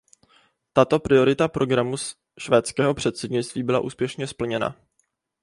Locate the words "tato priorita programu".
0.73-1.95